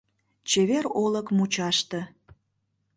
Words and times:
Чевер 0.49 0.85
олык 1.03 1.27
мучаште. 1.37 2.01